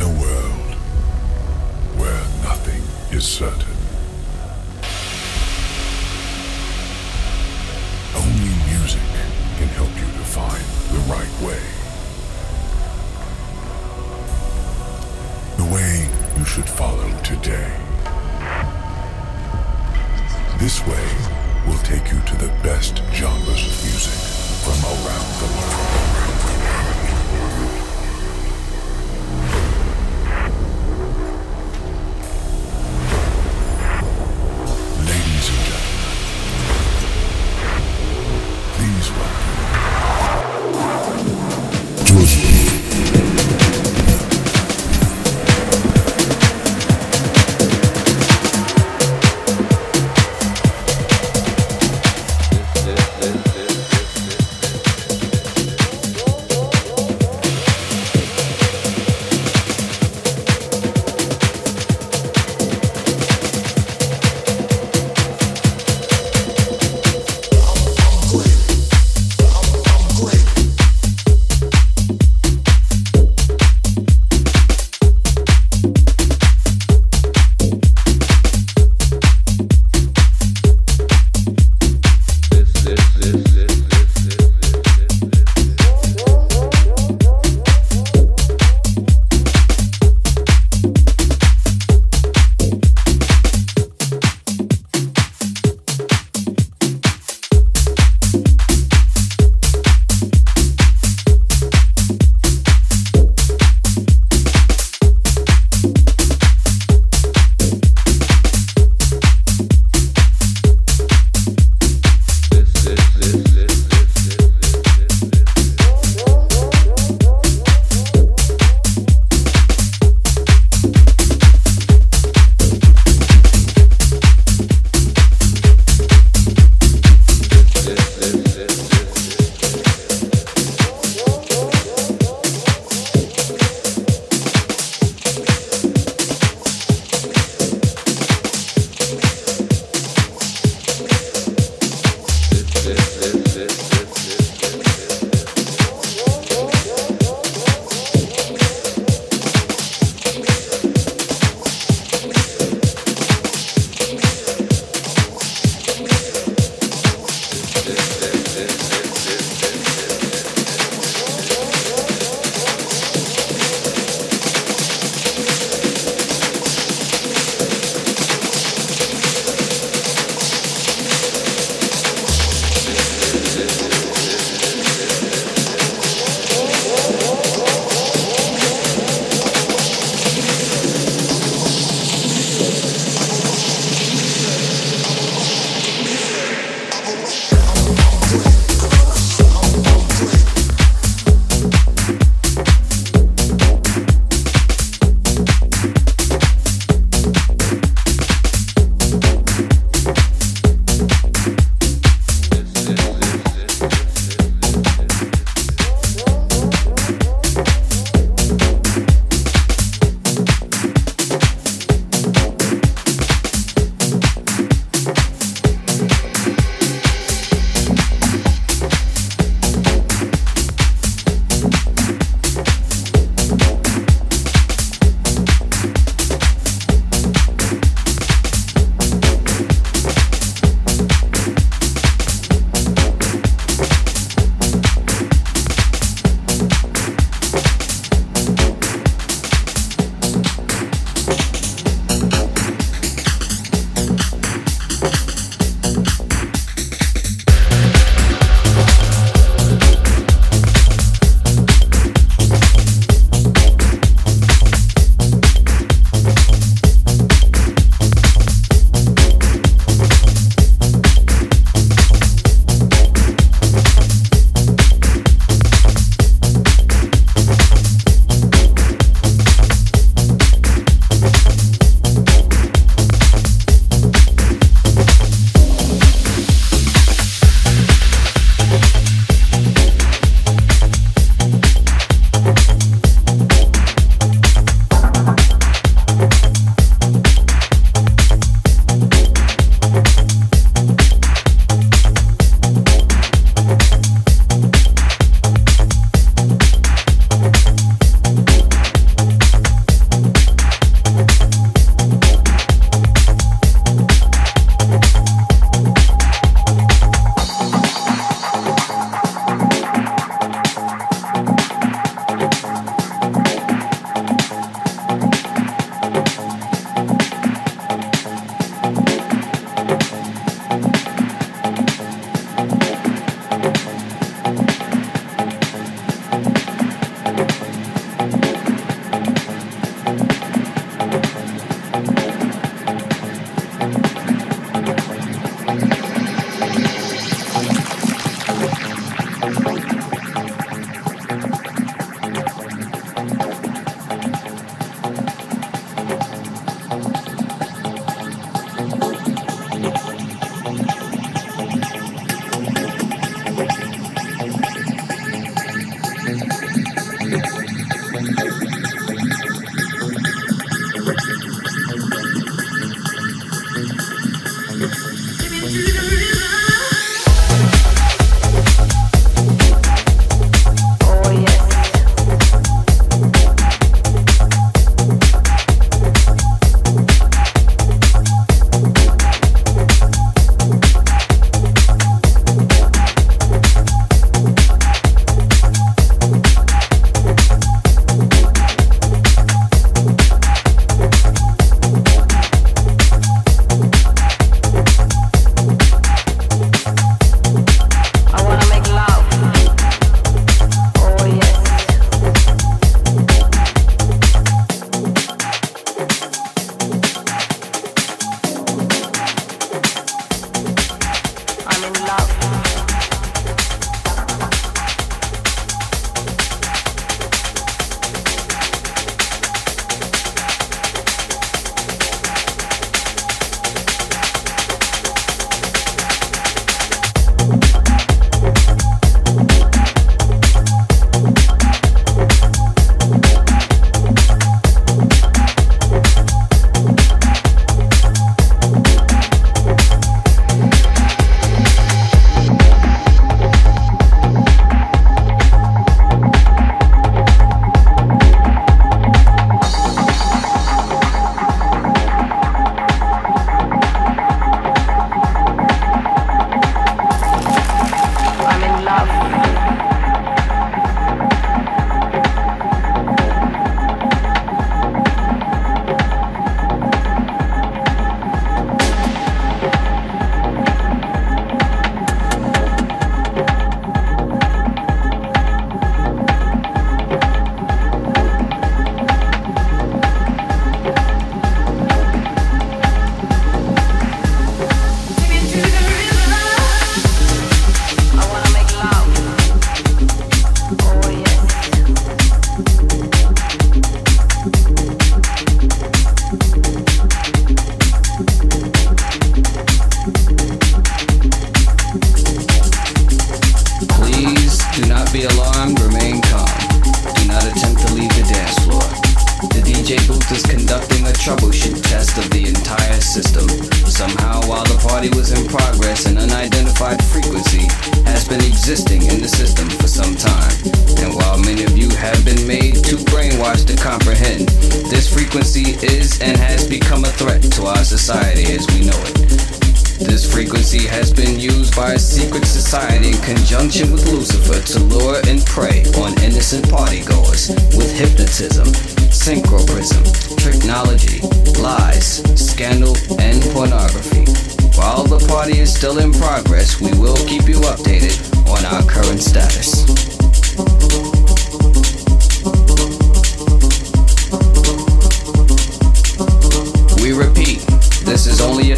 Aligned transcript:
a 0.00 0.08
world 0.20 0.74
where 1.98 2.22
nothing 2.42 2.82
is 3.16 3.24
certain, 3.26 3.83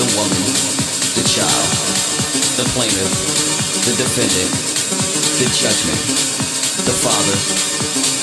the 0.00 0.16
woman, 0.16 0.44
the 1.12 1.24
child, 1.28 1.68
the 2.56 2.64
plaintiff, 2.72 3.12
the 3.84 3.92
defendant, 4.00 4.48
the 5.36 5.44
judgment, 5.52 6.00
the 6.88 6.96
Father, 7.04 7.36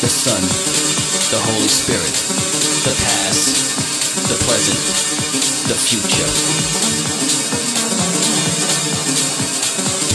the 0.01 0.09
Son, 0.09 0.41
the 1.29 1.37
Holy 1.37 1.69
Spirit, 1.69 2.17
the 2.81 2.97
past, 2.97 3.77
the 4.25 4.37
present, 4.49 4.81
the 5.69 5.77
future. 5.77 6.25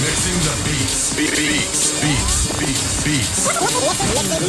Mixing 0.03 0.39
the 0.43 0.55
beats, 0.67 1.15
beats, 1.15 1.95
beats, 2.03 2.59
beats, 2.59 3.05
beats. 3.07 3.47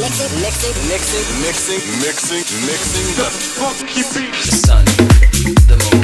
Mixing, 0.01 0.33
mixing, 0.41 0.73
mixing, 0.89 1.25
mixing, 1.45 1.83
mixing, 2.01 2.45
mixing 2.65 3.09
the 3.21 3.29
funky 3.29 4.01
beats. 4.01 4.49
The 4.49 4.55
sun, 4.65 4.85
the 5.69 5.77
moon. 5.77 6.02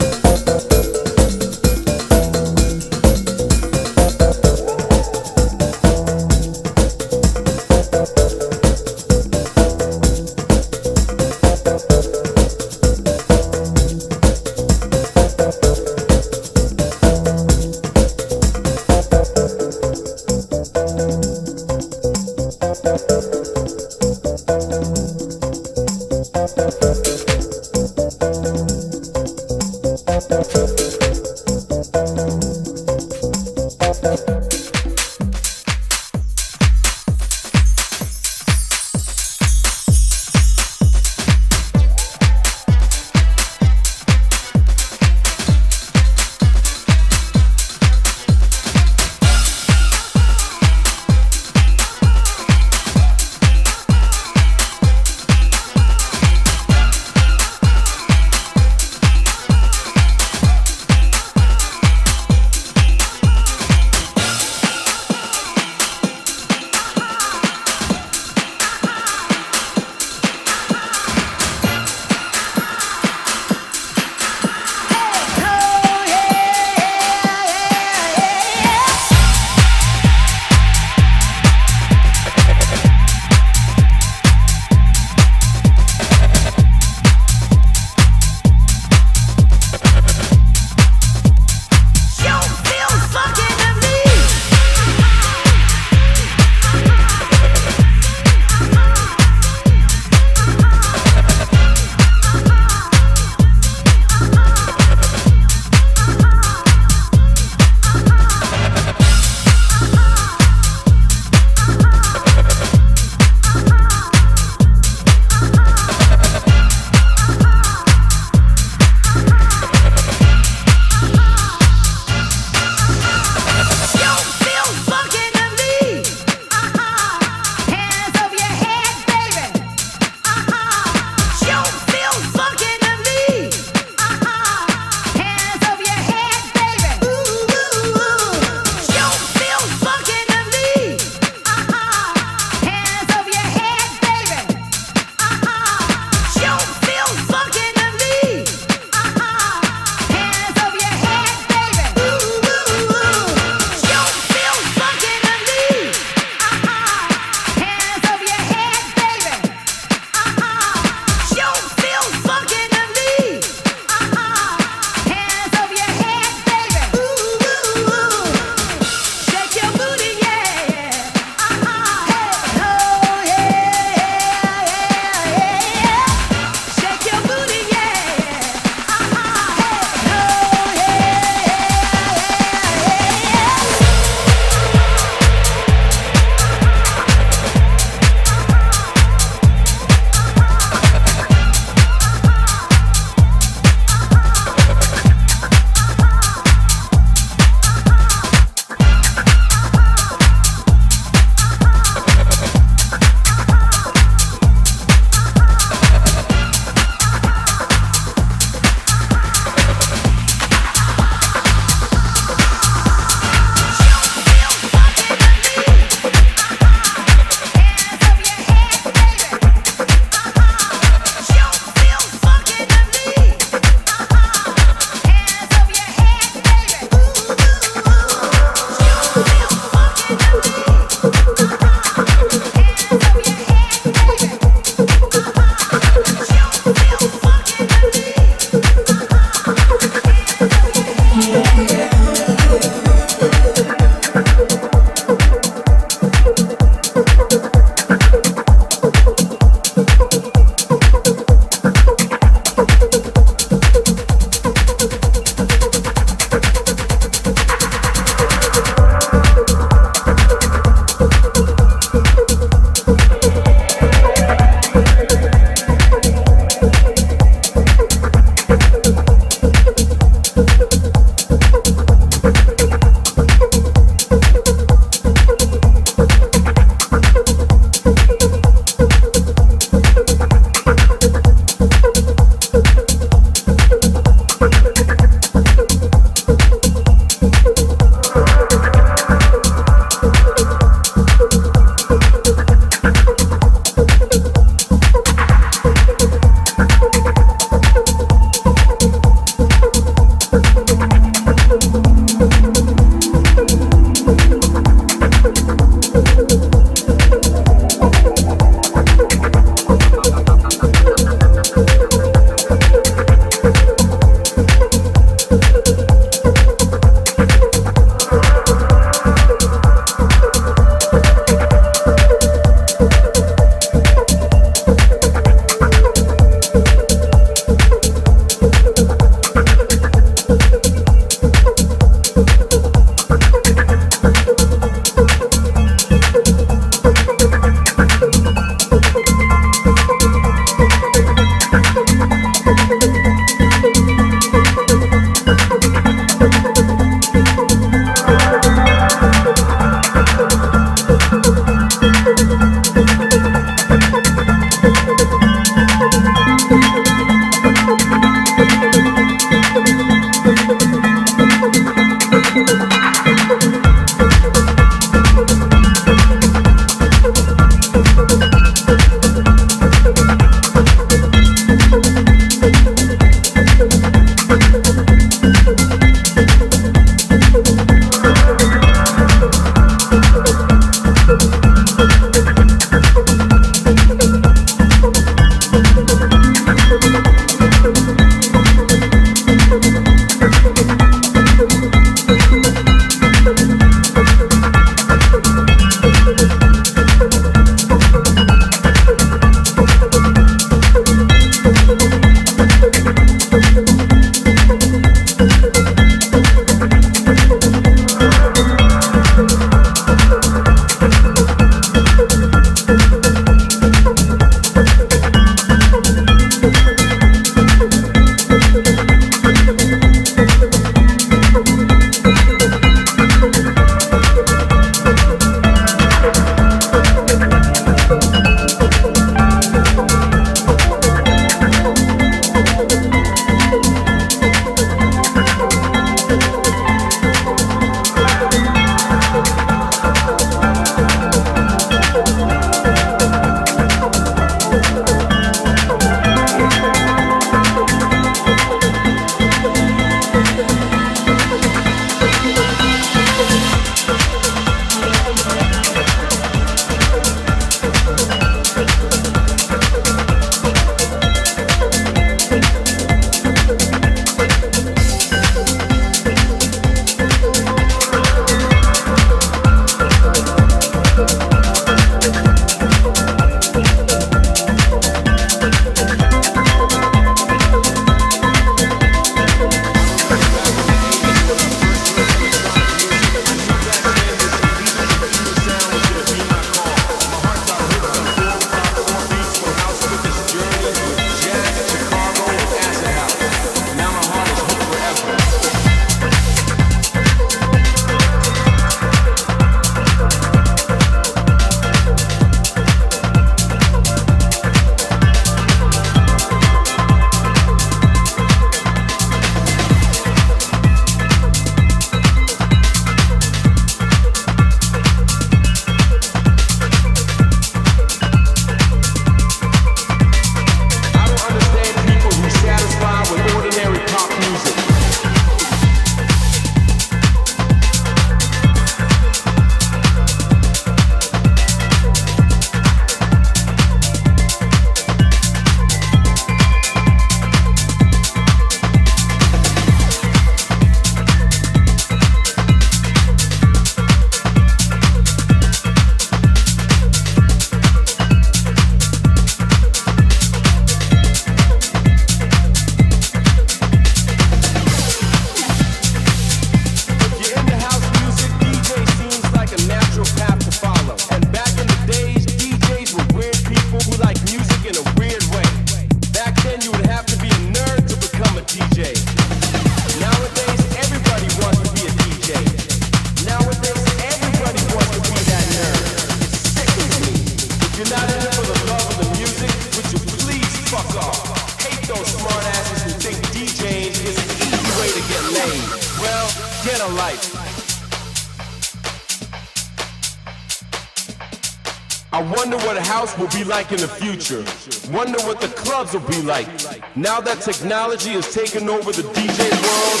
Like 593.50 593.72
in 593.72 593.82
the 593.82 593.90
future. 593.98 594.46
Wonder 594.94 595.18
what 595.26 595.42
the 595.42 595.50
clubs 595.58 595.92
will 595.92 596.06
be 596.06 596.22
like. 596.22 596.46
Now 596.94 597.18
that 597.20 597.42
technology 597.42 598.14
has 598.14 598.30
taken 598.32 598.70
over 598.70 598.94
the 598.94 599.02
DJ 599.10 599.42
world, 599.42 600.00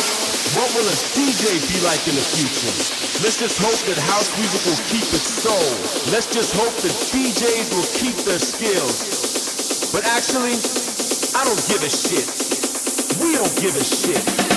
what 0.54 0.70
will 0.78 0.86
a 0.86 0.96
DJ 1.18 1.58
be 1.66 1.82
like 1.82 1.98
in 2.06 2.14
the 2.14 2.22
future? 2.30 2.70
Let's 3.26 3.42
just 3.42 3.58
hope 3.58 3.74
that 3.90 3.98
house 4.06 4.30
music 4.38 4.62
will 4.62 4.78
keep 4.86 5.02
its 5.10 5.26
soul. 5.26 5.70
Let's 6.14 6.30
just 6.30 6.54
hope 6.54 6.70
that 6.86 6.94
DJs 7.10 7.74
will 7.74 7.90
keep 7.98 8.14
their 8.22 8.38
skills. 8.38 9.90
But 9.90 10.06
actually, 10.06 10.54
I 11.34 11.42
don't 11.42 11.62
give 11.66 11.82
a 11.82 11.90
shit. 11.90 12.30
We 13.18 13.34
don't 13.34 13.56
give 13.58 13.74
a 13.74 13.82
shit. 13.82 14.49